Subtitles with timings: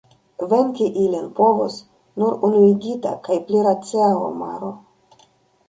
[0.53, 1.75] Venki ilin povos
[2.23, 4.75] nur unuigita kaj pli racia homaro.